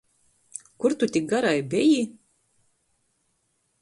[0.79, 2.03] Kur tu tik garai beji?